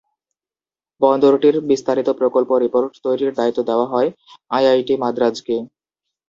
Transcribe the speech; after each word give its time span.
বন্দরটির 1.01 1.55
বিস্তারিত 1.71 2.09
প্রকল্প 2.19 2.49
রিপোর্ট 2.63 2.91
তৈরির 3.05 3.31
দায়িত্ব 3.39 3.59
দেওয়া 3.69 3.87
হয়েছে 3.87 4.17
আইআইটি 4.51 4.93
মাদ্রাজ’কে। 5.03 5.55